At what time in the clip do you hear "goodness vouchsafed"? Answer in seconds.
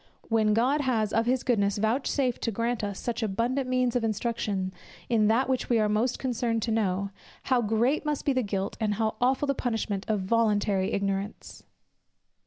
1.43-2.41